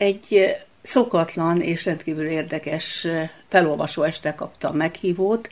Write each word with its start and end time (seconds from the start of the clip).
Egy 0.00 0.56
szokatlan 0.82 1.60
és 1.60 1.84
rendkívül 1.84 2.26
érdekes 2.26 3.06
felolvasó 3.48 4.02
este 4.02 4.34
kapta 4.34 4.68
a 4.68 4.72
meghívót. 4.72 5.50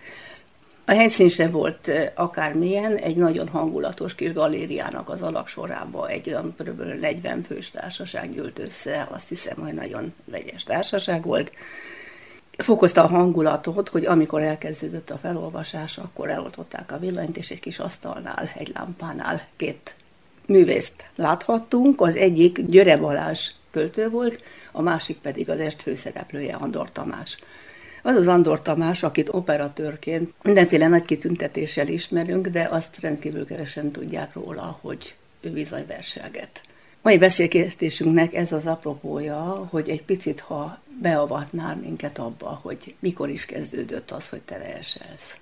A 0.85 0.93
helyszín 0.93 1.29
se 1.29 1.49
volt 1.49 1.91
akármilyen, 2.15 2.97
egy 2.97 3.17
nagyon 3.17 3.49
hangulatos 3.49 4.15
kis 4.15 4.33
galériának 4.33 5.09
az 5.09 5.23
alaksorába 5.23 6.09
egy 6.09 6.29
olyan 6.29 6.55
kb. 6.59 6.81
40 6.81 7.43
fős 7.43 7.71
társaság 7.71 8.35
gyűlt 8.35 8.59
össze, 8.59 9.09
azt 9.11 9.29
hiszem, 9.29 9.57
hogy 9.57 9.75
nagyon 9.75 10.15
vegyes 10.25 10.63
társaság 10.63 11.25
volt. 11.25 11.53
Fokozta 12.59 13.03
a 13.03 13.09
hangulatot, 13.09 13.89
hogy 13.89 14.07
amikor 14.07 14.43
elkezdődött 14.43 15.11
a 15.11 15.19
felolvasás, 15.19 15.99
akkor 15.99 16.31
eloltották 16.31 16.93
a 16.93 16.99
villanyt, 16.99 17.37
és 17.37 17.51
egy 17.51 17.61
kis 17.61 17.79
asztalnál, 17.79 18.51
egy 18.57 18.73
lámpánál 18.75 19.43
két 19.57 19.95
művészt 20.47 21.11
láthattunk. 21.17 22.01
Az 22.01 22.17
egyik 22.17 22.67
Györe 22.67 22.97
Balázs 22.97 23.51
költő 23.75 24.09
volt, 24.09 24.43
a 24.73 24.83
másik 24.83 25.17
pedig 25.17 25.51
az 25.51 25.61
est 25.61 25.83
főszereplője 25.83 26.55
Andor 26.55 26.93
Tamás. 26.93 27.39
Az 28.03 28.15
az 28.17 28.29
Andor 28.29 28.63
Tamás, 28.63 29.03
akit 29.03 29.29
operatőrként 29.29 30.35
mindenféle 30.43 30.87
nagy 30.87 31.05
kitüntetéssel 31.05 31.89
ismerünk, 31.89 32.47
de 32.47 32.69
azt 32.71 33.01
rendkívül 33.01 33.47
kevesen 33.47 33.91
tudják 33.91 34.35
róla, 34.35 34.79
hogy 34.81 35.15
ő 35.41 35.51
bizony 35.51 35.85
verselget. 35.87 36.61
Mai 37.03 37.19
beszélgetésünknek 37.19 38.35
ez 38.35 38.53
az 38.53 38.67
apropója, 38.67 39.67
hogy 39.71 39.89
egy 39.89 40.05
picit, 40.05 40.41
ha 40.41 40.79
beavatnál 41.03 41.77
minket 41.77 42.19
abba, 42.19 42.61
hogy 42.63 42.95
mikor 42.99 43.29
is 43.29 43.47
kezdődött 43.47 44.11
az, 44.11 44.29
hogy 44.29 44.43
te 44.43 44.59
verselsz. 44.59 45.39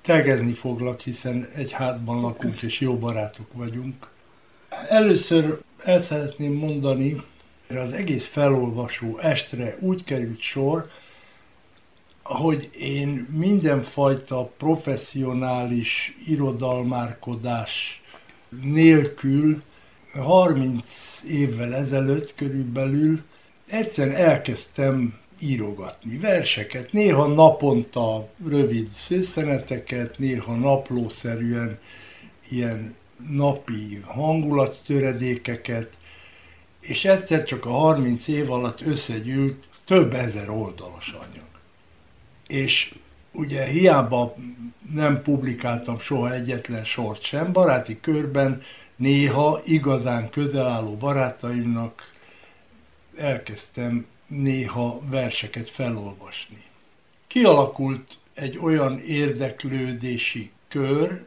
Tegezni 0.00 0.52
foglak, 0.52 1.00
hiszen 1.00 1.48
egy 1.54 1.72
házban 1.72 2.20
lakunk, 2.20 2.62
és 2.62 2.80
jó 2.80 2.96
barátok 2.96 3.52
vagyunk. 3.52 4.08
Először 4.88 5.60
el 5.84 6.00
szeretném 6.00 6.52
mondani, 6.52 7.22
az 7.76 7.92
egész 7.92 8.26
felolvasó 8.26 9.18
estre 9.18 9.76
úgy 9.80 10.04
került 10.04 10.40
sor, 10.40 10.90
hogy 12.22 12.70
én 12.78 13.26
mindenfajta 13.30 14.52
professzionális 14.56 16.16
irodalmárkodás 16.26 18.02
nélkül 18.62 19.62
30 20.12 21.22
évvel 21.28 21.74
ezelőtt 21.74 22.34
körülbelül 22.34 23.20
egyszerűen 23.66 24.16
elkezdtem 24.16 25.18
írogatni 25.40 26.18
verseket, 26.18 26.92
néha 26.92 27.26
naponta 27.26 28.28
rövid 28.46 28.88
szőszeneteket, 28.92 30.18
néha 30.18 30.54
naplószerűen 30.54 31.78
ilyen 32.48 32.94
napi 33.28 34.02
hangulattöredékeket, 34.04 35.97
és 36.80 37.04
egyszer 37.04 37.44
csak 37.44 37.66
a 37.66 37.70
30 37.70 38.28
év 38.28 38.50
alatt 38.50 38.80
összegyűlt 38.80 39.68
több 39.84 40.14
ezer 40.14 40.50
oldalas 40.50 41.10
anyag. 41.10 41.46
És 42.46 42.94
ugye 43.32 43.64
hiába 43.64 44.36
nem 44.92 45.22
publikáltam 45.22 46.00
soha 46.00 46.32
egyetlen 46.32 46.84
sort 46.84 47.22
sem, 47.22 47.52
baráti 47.52 48.00
körben 48.00 48.62
néha 48.96 49.60
igazán 49.64 50.30
közel 50.30 50.66
álló 50.66 50.96
barátaimnak 50.96 52.12
elkezdtem 53.16 54.06
néha 54.26 55.00
verseket 55.10 55.68
felolvasni. 55.68 56.62
Kialakult 57.26 58.18
egy 58.34 58.58
olyan 58.58 58.98
érdeklődési 58.98 60.50
kör, 60.68 61.26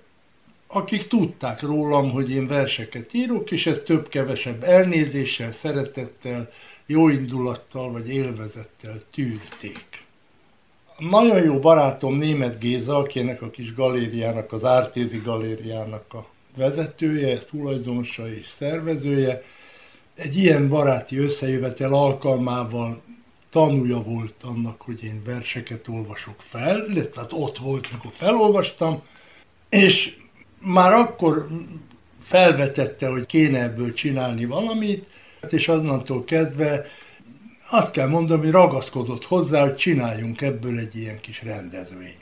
akik 0.73 1.07
tudták 1.07 1.61
rólam, 1.61 2.11
hogy 2.11 2.31
én 2.31 2.47
verseket 2.47 3.13
írok, 3.13 3.51
és 3.51 3.67
ezt 3.67 3.83
több-kevesebb 3.83 4.63
elnézéssel, 4.63 5.51
szeretettel, 5.51 6.49
jóindulattal 6.85 7.91
vagy 7.91 8.09
élvezettel 8.09 9.01
tűrték. 9.11 10.05
Nagyon 10.97 11.43
jó 11.43 11.59
barátom 11.59 12.15
német 12.15 12.59
Géza, 12.59 12.97
akinek 12.97 13.41
a 13.41 13.49
kis 13.49 13.73
galériának, 13.73 14.53
az 14.53 14.65
Ártézi 14.65 15.17
galériának 15.17 16.13
a 16.13 16.27
vezetője, 16.57 17.39
tulajdonosa 17.39 18.33
és 18.33 18.47
szervezője, 18.47 19.41
egy 20.15 20.37
ilyen 20.37 20.69
baráti 20.69 21.17
összejövetel 21.17 21.93
alkalmával 21.93 23.01
tanúja 23.49 24.01
volt 24.01 24.35
annak, 24.43 24.81
hogy 24.81 25.03
én 25.03 25.21
verseket 25.25 25.87
olvasok 25.87 26.35
fel, 26.37 26.85
illetve 26.89 27.21
hát 27.21 27.31
ott 27.33 27.57
volt, 27.57 27.87
amikor 27.91 28.11
felolvastam, 28.11 29.01
és 29.69 30.20
már 30.61 30.93
akkor 30.93 31.47
felvetette, 32.21 33.07
hogy 33.07 33.25
kéne 33.25 33.61
ebből 33.61 33.93
csinálni 33.93 34.45
valamit, 34.45 35.09
és 35.49 35.67
azonnantól 35.67 36.23
kezdve 36.23 36.85
azt 37.69 37.91
kell 37.91 38.07
mondani, 38.07 38.41
hogy 38.41 38.51
ragaszkodott 38.51 39.25
hozzá, 39.25 39.61
hogy 39.61 39.75
csináljunk 39.75 40.41
ebből 40.41 40.77
egy 40.77 40.95
ilyen 40.95 41.21
kis 41.21 41.43
rendezvényt. 41.43 42.19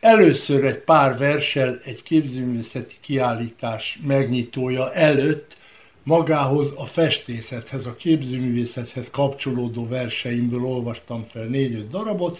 Először 0.00 0.64
egy 0.64 0.78
pár 0.78 1.18
versel 1.18 1.78
egy 1.84 2.02
képzőművészeti 2.02 2.94
kiállítás 3.00 4.00
megnyitója 4.06 4.92
előtt 4.92 5.56
magához 6.02 6.72
a 6.76 6.84
festészethez, 6.84 7.86
a 7.86 7.96
képzőművészethez 7.96 9.10
kapcsolódó 9.10 9.88
verseimből 9.88 10.64
olvastam 10.64 11.22
fel 11.22 11.44
négy-öt 11.44 11.88
darabot, 11.88 12.38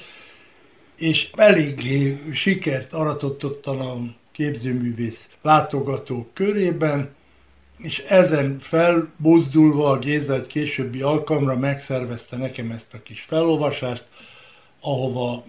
és 0.96 1.30
eléggé 1.36 2.18
sikert 2.32 2.92
aratott 2.92 3.42
a 3.42 3.60
képzőművész 4.38 5.28
látogatók 5.42 6.34
körében, 6.34 7.14
és 7.78 7.98
ezen 7.98 8.58
felbuzdulva 8.60 9.90
a 9.90 9.98
Géza 9.98 10.34
egy 10.34 10.46
későbbi 10.46 11.02
alkalomra 11.02 11.56
megszervezte 11.56 12.36
nekem 12.36 12.70
ezt 12.70 12.94
a 12.94 13.02
kis 13.02 13.20
felolvasást, 13.20 14.04
ahova 14.80 15.44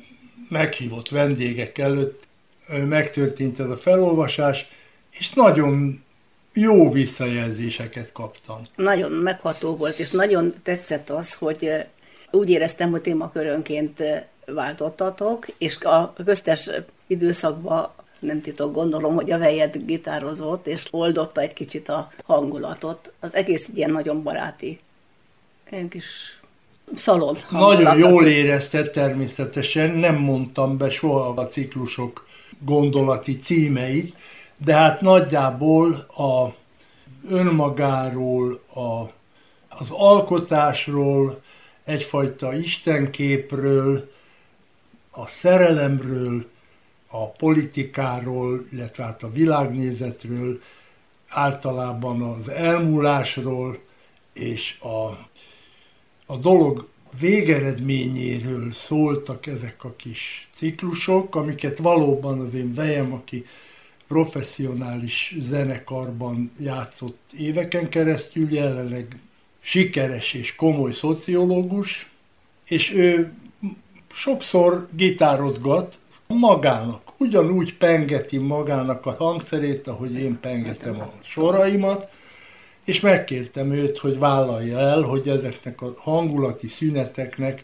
meghívott 0.49 1.09
vendégek 1.09 1.77
előtt 1.77 2.27
megtörtént 2.67 3.59
ez 3.59 3.69
a 3.69 3.77
felolvasás, 3.77 4.67
és 5.09 5.33
nagyon 5.33 6.03
jó 6.53 6.91
visszajelzéseket 6.91 8.11
kaptam. 8.11 8.61
Nagyon 8.75 9.11
megható 9.11 9.75
volt, 9.75 9.99
és 9.99 10.11
nagyon 10.11 10.53
tetszett 10.63 11.09
az, 11.09 11.33
hogy 11.33 11.69
úgy 12.31 12.49
éreztem, 12.49 12.91
hogy 12.91 13.01
témakörönként 13.01 14.03
váltottatok, 14.45 15.45
és 15.57 15.77
a 15.83 16.13
köztes 16.25 16.69
időszakban 17.07 17.97
nem 18.19 18.41
titok, 18.41 18.73
gondolom, 18.73 19.15
hogy 19.15 19.31
a 19.31 19.37
vejed 19.37 19.77
gitározott, 19.85 20.67
és 20.67 20.87
oldotta 20.91 21.41
egy 21.41 21.53
kicsit 21.53 21.89
a 21.89 22.09
hangulatot. 22.25 23.11
Az 23.19 23.35
egész 23.35 23.69
ilyen 23.73 23.91
nagyon 23.91 24.23
baráti, 24.23 24.79
ilyen 25.71 25.87
kis 25.87 26.39
szalon 26.95 27.35
Nagyon 27.49 27.97
jól 27.97 28.25
érezte 28.27 28.89
természetesen, 28.89 29.89
nem 29.89 30.15
mondtam 30.15 30.77
be 30.77 30.89
soha 30.89 31.27
a 31.41 31.47
ciklusok 31.47 32.27
gondolati 32.59 33.37
címeit, 33.37 34.15
de 34.57 34.73
hát 34.73 35.01
nagyjából 35.01 35.93
a 35.97 36.53
önmagáról, 37.27 38.61
a, 38.73 39.11
az 39.69 39.91
alkotásról, 39.91 41.41
egyfajta 41.83 42.53
istenképről, 42.53 44.11
a 45.11 45.27
szerelemről, 45.27 46.45
a 47.11 47.29
politikáról, 47.29 48.67
illetve 48.71 49.03
hát 49.03 49.23
a 49.23 49.31
világnézetről, 49.31 50.61
általában 51.27 52.21
az 52.21 52.49
elmúlásról 52.49 53.79
és 54.33 54.79
a, 54.79 55.27
a 56.25 56.37
dolog 56.37 56.87
végeredményéről 57.19 58.71
szóltak 58.71 59.45
ezek 59.45 59.83
a 59.83 59.93
kis 59.95 60.49
ciklusok, 60.53 61.35
amiket 61.35 61.77
valóban 61.77 62.39
az 62.39 62.53
én 62.53 62.73
vejem, 62.73 63.13
aki 63.13 63.45
professzionális 64.07 65.35
zenekarban 65.39 66.51
játszott 66.59 67.19
éveken 67.37 67.89
keresztül, 67.89 68.53
jelenleg 68.53 69.19
sikeres 69.59 70.33
és 70.33 70.55
komoly 70.55 70.93
szociológus, 70.93 72.09
és 72.67 72.93
ő 72.93 73.33
sokszor 74.11 74.87
gitározgat, 74.91 75.99
magának, 76.33 77.01
ugyanúgy 77.17 77.77
pengeti 77.77 78.37
magának 78.37 79.05
a 79.05 79.11
hangszerét, 79.11 79.87
ahogy 79.87 80.13
én 80.13 80.39
pengetem 80.39 80.99
a 80.99 81.11
soraimat, 81.23 82.09
és 82.85 82.99
megkértem 82.99 83.71
őt, 83.71 83.97
hogy 83.97 84.19
vállalja 84.19 84.79
el, 84.79 85.01
hogy 85.01 85.27
ezeknek 85.27 85.81
a 85.81 85.93
hangulati 85.97 86.67
szüneteknek 86.67 87.63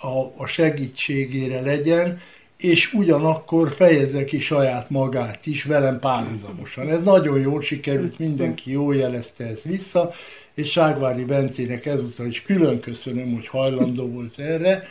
a, 0.00 0.42
a 0.42 0.46
segítségére 0.46 1.60
legyen, 1.60 2.20
és 2.56 2.92
ugyanakkor 2.92 3.72
fejezze 3.72 4.24
ki 4.24 4.38
saját 4.38 4.90
magát 4.90 5.46
is 5.46 5.64
velem 5.64 5.98
párhuzamosan. 5.98 6.90
Ez 6.90 7.02
nagyon 7.02 7.38
jól 7.38 7.62
sikerült, 7.62 8.18
mindenki 8.18 8.70
jól 8.70 8.96
jelezte 8.96 9.44
ezt 9.44 9.62
vissza, 9.62 10.12
és 10.54 10.70
Ságvári 10.70 11.24
Bencének 11.24 11.86
ezúttal 11.86 12.26
is 12.26 12.42
külön 12.42 12.80
köszönöm, 12.80 13.34
hogy 13.34 13.48
hajlandó 13.48 14.06
volt 14.06 14.38
erre. 14.38 14.82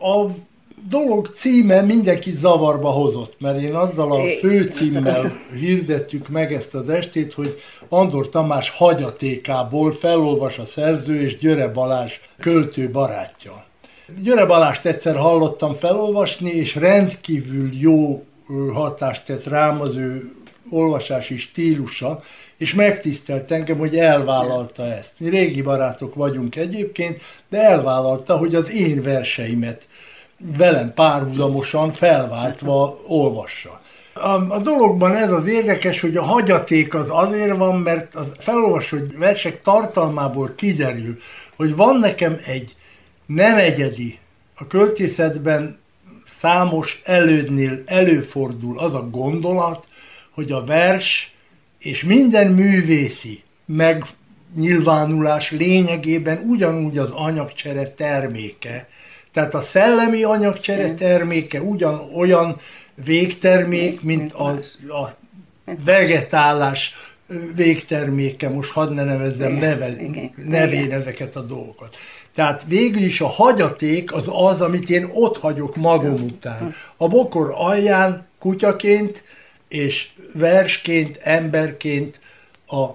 A 0.00 0.26
dolog 0.88 1.26
címe 1.26 1.80
mindenkit 1.80 2.36
zavarba 2.36 2.90
hozott, 2.90 3.34
mert 3.38 3.60
én 3.60 3.74
azzal 3.74 4.12
a 4.12 4.20
főcímmel 4.40 5.32
hirdettük 5.58 6.28
meg 6.28 6.52
ezt 6.52 6.74
az 6.74 6.88
estét, 6.88 7.32
hogy 7.32 7.58
Andor 7.88 8.28
Tamás 8.28 8.70
hagyatékából 8.70 9.92
felolvas 9.92 10.58
a 10.58 10.64
szerző 10.64 11.20
és 11.20 11.38
Györe 11.38 11.68
Balázs 11.68 12.20
költő 12.40 12.90
barátja. 12.90 13.64
Györe 14.22 14.44
Balást 14.44 14.86
egyszer 14.86 15.16
hallottam 15.16 15.72
felolvasni, 15.72 16.50
és 16.50 16.74
rendkívül 16.74 17.68
jó 17.72 18.24
hatást 18.72 19.24
tett 19.24 19.44
rám 19.44 19.80
az 19.80 19.96
ő 19.96 20.32
olvasási 20.70 21.36
stílusa, 21.36 22.22
és 22.56 22.74
megtisztelt 22.74 23.50
engem, 23.50 23.78
hogy 23.78 23.96
elvállalta 23.96 24.84
ezt. 24.84 25.12
Mi 25.18 25.28
régi 25.28 25.62
barátok 25.62 26.14
vagyunk 26.14 26.56
egyébként, 26.56 27.20
de 27.48 27.62
elvállalta, 27.62 28.36
hogy 28.36 28.54
az 28.54 28.70
én 28.70 29.02
verseimet 29.02 29.88
velem 30.56 30.94
párhuzamosan 30.94 31.92
felváltva 31.92 33.00
olvassa. 33.06 33.80
A, 34.14 34.28
a 34.28 34.58
dologban 34.58 35.14
ez 35.14 35.30
az 35.30 35.46
érdekes, 35.46 36.00
hogy 36.00 36.16
a 36.16 36.22
hagyaték 36.22 36.94
az 36.94 37.06
azért 37.10 37.56
van, 37.56 37.80
mert 37.80 38.14
az 38.14 38.32
felolvasott 38.38 39.12
versek 39.16 39.62
tartalmából 39.62 40.52
kiderül, 40.56 41.16
hogy 41.56 41.76
van 41.76 41.98
nekem 41.98 42.40
egy 42.46 42.76
nem 43.26 43.56
egyedi, 43.56 44.18
a 44.54 44.66
költészetben 44.66 45.78
számos 46.26 47.00
elődnél 47.04 47.82
előfordul 47.86 48.78
az 48.78 48.94
a 48.94 49.08
gondolat, 49.10 49.86
hogy 50.30 50.52
a 50.52 50.64
vers 50.64 51.34
és 51.78 52.02
minden 52.02 52.52
művészi 52.52 53.42
megnyilvánulás 53.64 55.50
lényegében 55.50 56.38
ugyanúgy 56.46 56.98
az 56.98 57.10
anyagcsere 57.10 57.94
terméke. 57.94 58.88
Tehát 59.32 59.54
a 59.54 59.60
szellemi 59.60 60.22
anyagcsere 60.22 60.94
terméke 60.94 61.60
ugyan 61.60 62.10
olyan 62.14 62.56
végtermék, 63.04 64.02
mint 64.02 64.32
a, 64.32 64.48
a 64.88 65.14
vegetálás 65.84 66.94
végterméke, 67.54 68.48
most 68.48 68.70
hadd 68.70 68.92
ne 68.92 69.04
nevezzem 69.04 69.52
neve, 69.52 69.94
nevén 70.44 70.92
ezeket 70.92 71.36
a 71.36 71.40
dolgokat. 71.40 71.96
Tehát 72.34 72.64
végül 72.66 73.02
is 73.02 73.20
a 73.20 73.26
hagyaték 73.26 74.12
az 74.12 74.28
az, 74.32 74.60
amit 74.60 74.90
én 74.90 75.10
ott 75.12 75.38
hagyok 75.38 75.76
magam 75.76 76.14
után. 76.14 76.74
A 76.96 77.08
bokor 77.08 77.54
alján 77.56 78.26
kutyaként 78.38 79.24
és 79.68 80.08
versként, 80.32 81.16
emberként 81.22 82.20
a 82.66 82.86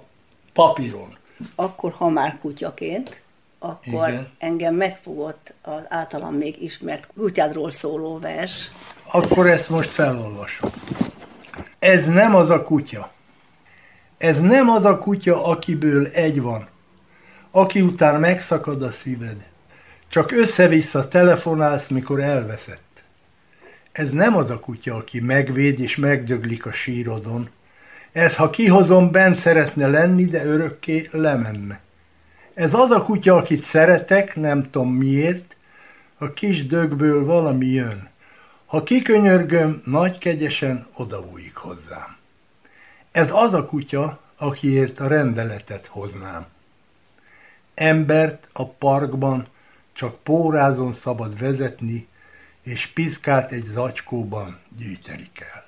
papíron. 0.53 1.17
Akkor, 1.55 1.91
ha 1.91 2.09
már 2.09 2.37
kutyaként, 2.41 3.21
akkor 3.63 4.09
Igen. 4.09 4.27
engem 4.37 4.75
megfogott 4.75 5.53
az 5.61 5.85
általam 5.87 6.35
még 6.35 6.61
ismert 6.61 7.07
kutyádról 7.15 7.71
szóló 7.71 8.19
vers. 8.19 8.71
Akkor 9.11 9.47
ezt 9.47 9.69
most 9.69 9.89
felolvasom. 9.89 10.69
Ez 11.79 12.05
nem 12.05 12.35
az 12.35 12.49
a 12.49 12.63
kutya. 12.63 13.11
Ez 14.17 14.39
nem 14.39 14.69
az 14.69 14.85
a 14.85 14.97
kutya, 14.97 15.45
akiből 15.45 16.07
egy 16.07 16.41
van 16.41 16.71
aki 17.55 17.81
után 17.81 18.19
megszakad 18.19 18.81
a 18.81 18.91
szíved. 18.91 19.45
Csak 20.07 20.31
össze-vissza 20.31 21.07
telefonálsz, 21.07 21.87
mikor 21.87 22.19
elveszett. 22.19 23.03
Ez 23.91 24.11
nem 24.11 24.35
az 24.35 24.49
a 24.49 24.59
kutya, 24.59 24.95
aki 24.95 25.19
megvéd 25.19 25.79
és 25.79 25.95
megdöglik 25.95 26.65
a 26.65 26.71
sírodon. 26.71 27.49
Ez, 28.11 28.35
ha 28.35 28.49
kihozom, 28.49 29.11
bent 29.11 29.35
szeretne 29.35 29.87
lenni, 29.87 30.25
de 30.25 30.45
örökké 30.45 31.09
lemenne. 31.11 31.79
Ez 32.53 32.73
az 32.73 32.91
a 32.91 33.03
kutya, 33.03 33.35
akit 33.35 33.63
szeretek, 33.63 34.35
nem 34.35 34.63
tudom 34.63 34.89
miért, 34.89 35.55
a 36.17 36.33
kis 36.33 36.65
dögből 36.65 37.25
valami 37.25 37.65
jön. 37.65 38.09
Ha 38.65 38.83
kikönyörgöm, 38.83 39.81
nagy 39.85 40.17
kegyesen 40.17 40.87
odabújik 40.93 41.55
hozzám. 41.55 42.17
Ez 43.11 43.31
az 43.31 43.53
a 43.53 43.65
kutya, 43.65 44.19
akiért 44.37 44.99
a 44.99 45.07
rendeletet 45.07 45.85
hoznám. 45.85 46.45
Embert 47.73 48.47
a 48.53 48.67
parkban 48.67 49.47
csak 49.93 50.15
pórázon 50.23 50.93
szabad 50.93 51.39
vezetni, 51.39 52.07
és 52.61 52.87
piszkát 52.87 53.51
egy 53.51 53.63
zacskóban 53.63 54.59
gyűjteni 54.77 55.29
kell. 55.33 55.63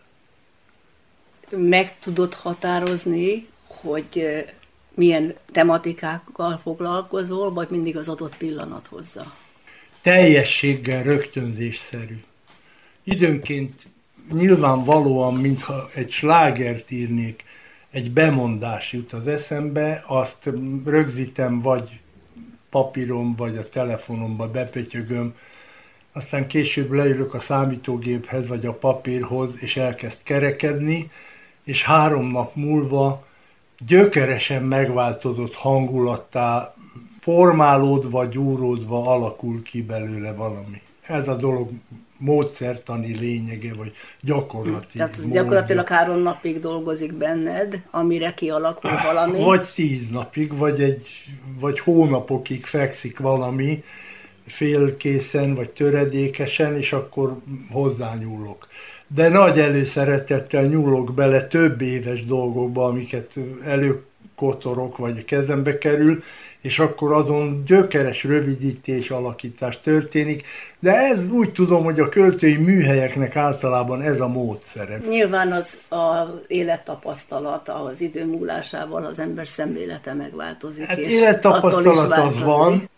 Meg 1.60 2.00
tudod 2.00 2.34
határozni, 2.34 3.48
hogy 3.68 4.46
milyen 4.95 5.36
tematikákkal 5.51 6.59
foglalkozol, 6.63 7.53
vagy 7.53 7.69
mindig 7.69 7.97
az 7.97 8.09
adott 8.09 8.38
pillanat 8.38 8.88
hozza? 8.88 9.33
Teljességgel 10.01 11.03
rögtönzésszerű. 11.03 12.24
Időnként 13.03 13.88
nyilvánvalóan, 14.31 15.33
mintha 15.33 15.89
egy 15.94 16.12
slágert 16.12 16.92
írnék, 16.92 17.44
egy 17.92 18.12
bemondás 18.12 18.94
jut 18.94 19.13
az 19.13 19.27
eszembe, 19.27 20.03
azt 20.07 20.50
rögzítem 20.86 21.62
vagy 21.62 22.00
papíron, 22.69 23.36
vagy 23.36 23.57
a 23.57 23.69
telefonomba 23.69 24.51
bepötyögöm, 24.51 25.36
aztán 26.12 26.48
később 26.48 26.91
leülök 26.91 27.33
a 27.33 27.39
számítógéphez, 27.39 28.48
vagy 28.48 28.65
a 28.65 28.74
papírhoz, 28.74 29.56
és 29.59 29.77
elkezd 29.77 30.24
kerekedni, 30.24 31.12
és 31.63 31.83
három 31.83 32.31
nap 32.31 32.56
múlva 32.56 33.25
gyökeresen 33.88 34.63
megváltozott 34.63 35.54
hangulattá, 35.54 36.74
formálódva, 37.19 38.25
gyúródva 38.25 39.13
alakul 39.13 39.62
ki 39.63 39.81
belőle 39.81 40.33
valami. 40.33 40.81
Ez 41.01 41.27
a 41.27 41.36
dolog 41.36 41.69
módszertani 42.18 43.18
lényege, 43.18 43.74
vagy 43.74 43.94
gyakorlati 44.22 44.98
Tehát 44.98 45.18
ez 45.18 45.31
gyakorlatilag 45.31 45.88
három 45.88 46.19
napig 46.19 46.60
dolgozik 46.60 47.13
benned, 47.13 47.81
amire 47.92 48.33
kialakul 48.33 48.92
valami. 49.04 49.44
Vagy 49.44 49.66
tíz 49.75 50.10
napig, 50.10 50.57
vagy, 50.57 50.81
egy, 50.81 51.07
vagy 51.60 51.80
hónapokig 51.80 52.66
fekszik 52.66 53.19
valami 53.19 53.83
félkészen, 54.47 55.56
vagy 55.56 55.69
töredékesen, 55.69 56.77
és 56.77 56.94
akkor 56.94 57.38
hozzányúlok. 57.71 58.68
De 59.07 59.30
nagy 59.30 59.59
előszeretettel 59.59 60.63
nyúlok 60.63 61.13
bele 61.13 61.47
több 61.47 61.81
éves 61.81 62.25
dolgokba, 62.25 62.86
amiket 62.86 63.33
előkotorok, 63.65 64.97
vagy 64.97 65.25
kezembe 65.25 65.77
kerül, 65.77 66.24
és 66.62 66.80
akkor 66.80 67.13
azon 67.13 67.63
gyökeres 67.65 68.24
rövidítés, 68.24 69.09
alakítás 69.09 69.80
történik, 69.80 70.48
de 70.80 70.91
ez 70.91 71.30
úgy 71.30 71.51
tudom, 71.51 71.83
hogy 71.83 72.00
a 72.00 72.09
költői 72.09 72.56
műhelyeknek 72.56 73.36
általában 73.36 74.01
ez 74.01 74.19
a 74.19 74.27
módszere. 74.27 75.01
Nyilván 75.09 75.51
az 75.51 75.77
a 75.89 76.25
élettapasztalat, 76.48 77.69
az 77.69 78.01
idő 78.01 78.25
múlásával 78.25 79.03
az 79.03 79.19
ember 79.19 79.48
szemlélete 79.48 80.13
megváltozik. 80.13 80.86
Hát 80.86 80.98
és 80.98 81.13
élettapasztalat 81.13 82.12
az 82.12 82.41
van, 82.41 82.89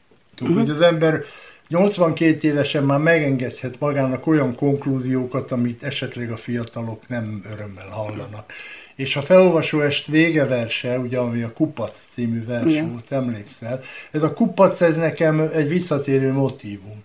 Uh-huh. 0.41 0.57
hogy 0.57 0.69
az 0.69 0.81
ember 0.81 1.23
82 1.69 2.47
évesen 2.47 2.83
már 2.83 2.99
megengedhet 2.99 3.79
magának 3.79 4.27
olyan 4.27 4.55
konklúziókat, 4.55 5.51
amit 5.51 5.83
esetleg 5.83 6.31
a 6.31 6.37
fiatalok 6.37 7.07
nem 7.07 7.43
örömmel 7.53 7.87
hallanak. 7.89 8.53
És 8.95 9.15
a 9.15 9.21
felolvasó 9.21 9.81
est 9.81 10.05
vége 10.05 10.45
verse, 10.45 10.99
ugye, 10.99 11.17
ami 11.17 11.41
a 11.41 11.53
Kupac 11.53 12.05
című 12.11 12.45
vers 12.45 12.65
Igen. 12.65 12.91
volt, 12.91 13.11
emlékszel? 13.11 13.81
Ez 14.11 14.23
a 14.23 14.33
Kupac, 14.33 14.81
ez 14.81 14.95
nekem 14.95 15.39
egy 15.39 15.67
visszatérő 15.67 16.31
motívum. 16.31 17.03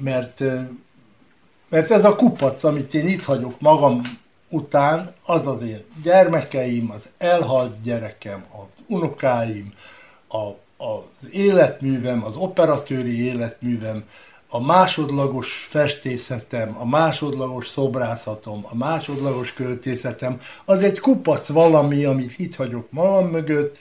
Mert, 0.00 0.42
mert 1.68 1.90
ez 1.90 2.04
a 2.04 2.14
kupac, 2.14 2.64
amit 2.64 2.94
én 2.94 3.06
itt 3.06 3.24
hagyok 3.24 3.60
magam 3.60 4.00
után, 4.48 5.14
az 5.24 5.46
azért 5.46 5.84
gyermekeim, 6.02 6.90
az 6.90 7.08
elhalt 7.18 7.80
gyerekem, 7.82 8.44
az 8.50 8.82
unokáim, 8.86 9.72
a, 10.28 10.48
az 10.78 11.28
életművem, 11.30 12.24
az 12.24 12.36
operatőri 12.36 13.24
életművem, 13.24 14.04
a 14.48 14.60
másodlagos 14.60 15.66
festészetem, 15.68 16.76
a 16.78 16.86
másodlagos 16.86 17.68
szobrászatom, 17.68 18.64
a 18.70 18.74
másodlagos 18.74 19.52
költészetem, 19.52 20.40
az 20.64 20.82
egy 20.82 20.98
kupac 20.98 21.48
valami, 21.48 22.04
amit 22.04 22.38
itt 22.38 22.54
hagyok 22.54 22.90
magam 22.90 23.28
mögött, 23.28 23.78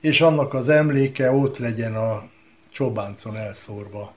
és 0.00 0.20
annak 0.20 0.54
az 0.54 0.68
emléke 0.68 1.32
ott 1.32 1.58
legyen 1.58 1.96
a 1.96 2.28
csobáncon 2.72 3.36
elszórva. 3.36 4.14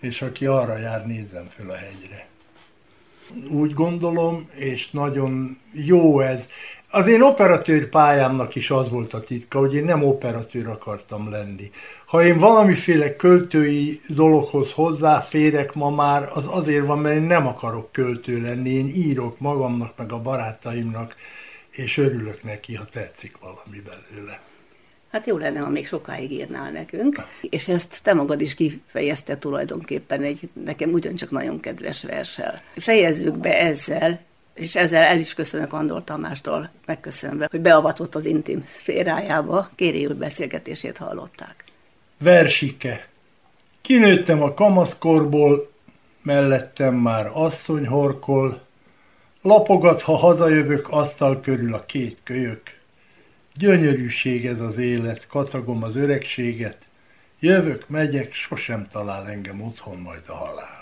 És 0.00 0.22
aki 0.22 0.46
arra 0.46 0.78
jár, 0.78 1.06
nézzen 1.06 1.48
föl 1.48 1.70
a 1.70 1.74
hegyre. 1.74 2.29
Úgy 3.48 3.72
gondolom, 3.72 4.48
és 4.54 4.90
nagyon 4.90 5.58
jó 5.72 6.20
ez. 6.20 6.46
Az 6.90 7.06
én 7.06 7.22
operatőr 7.22 7.88
pályámnak 7.88 8.54
is 8.54 8.70
az 8.70 8.90
volt 8.90 9.12
a 9.12 9.20
titka, 9.20 9.58
hogy 9.58 9.74
én 9.74 9.84
nem 9.84 10.04
operatőr 10.04 10.66
akartam 10.66 11.30
lenni. 11.30 11.70
Ha 12.06 12.24
én 12.24 12.38
valamiféle 12.38 13.16
költői 13.16 14.00
dologhoz 14.08 14.72
hozzáférek 14.72 15.74
ma 15.74 15.90
már, 15.90 16.30
az 16.34 16.48
azért 16.50 16.86
van, 16.86 16.98
mert 16.98 17.16
én 17.16 17.22
nem 17.22 17.46
akarok 17.46 17.92
költő 17.92 18.40
lenni. 18.40 18.70
Én 18.70 18.88
írok 18.88 19.38
magamnak, 19.38 19.96
meg 19.96 20.12
a 20.12 20.18
barátaimnak, 20.18 21.16
és 21.70 21.98
örülök 21.98 22.42
neki, 22.42 22.74
ha 22.74 22.84
tetszik 22.84 23.36
valami 23.40 23.82
belőle. 23.84 24.40
Hát 25.10 25.26
jó 25.26 25.36
lenne, 25.36 25.60
ha 25.60 25.68
még 25.68 25.86
sokáig 25.86 26.30
írnál 26.30 26.70
nekünk, 26.70 27.22
és 27.40 27.68
ezt 27.68 28.02
te 28.02 28.14
magad 28.14 28.40
is 28.40 28.54
kifejezte 28.54 29.38
tulajdonképpen 29.38 30.22
egy 30.22 30.48
nekem 30.64 30.90
ugyancsak 30.90 31.30
nagyon 31.30 31.60
kedves 31.60 32.02
versel. 32.02 32.60
Fejezzük 32.76 33.38
be 33.38 33.58
ezzel, 33.58 34.20
és 34.54 34.76
ezzel 34.76 35.02
el 35.02 35.18
is 35.18 35.34
köszönök 35.34 35.72
Andor 35.72 36.04
Tamástól, 36.04 36.70
megköszönve, 36.86 37.48
hogy 37.50 37.60
beavatott 37.60 38.14
az 38.14 38.26
intim 38.26 38.62
szférájába, 38.66 39.70
Kéri 39.74 40.06
úr 40.06 40.16
beszélgetését 40.16 40.96
hallották. 40.96 41.64
Versike. 42.18 43.08
Kinőttem 43.80 44.42
a 44.42 44.54
kamaszkorból, 44.54 45.70
mellettem 46.22 46.94
már 46.94 47.30
asszony 47.34 47.86
horkol, 47.86 48.62
lapogat, 49.42 50.02
ha 50.02 50.16
hazajövök, 50.16 50.88
asztal 50.88 51.40
körül 51.40 51.74
a 51.74 51.86
két 51.86 52.18
kölyök. 52.24 52.79
Gyönyörűség 53.60 54.46
ez 54.46 54.60
az 54.60 54.78
élet, 54.78 55.26
kacagom 55.26 55.82
az 55.82 55.96
öregséget, 55.96 56.88
jövök, 57.40 57.88
megyek, 57.88 58.32
sosem 58.32 58.86
talál 58.86 59.28
engem 59.28 59.60
otthon 59.60 59.98
majd 59.98 60.22
a 60.26 60.34
halál. 60.34 60.79